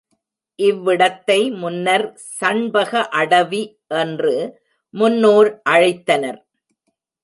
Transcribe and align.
இவ்விடத்தை 0.59 1.37
முன்னர் 1.55 2.05
சண்பக 2.39 2.91
அடவி 3.21 3.63
என்று 4.01 4.35
முன்னோர் 4.93 5.49
அழைத்தனர். 5.69 6.39